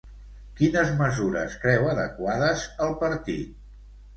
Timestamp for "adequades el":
1.91-2.99